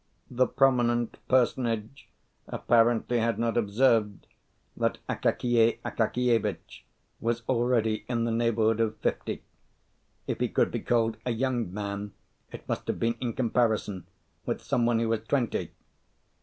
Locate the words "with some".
14.43-14.87